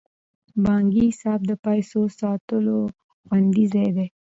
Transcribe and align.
بانکي 0.63 1.01
حساب 1.09 1.39
د 1.49 1.51
پیسو 1.65 2.01
ساتلو 2.19 2.77
خوندي 3.25 3.65
ځای 3.73 3.89
دی. 3.95 4.07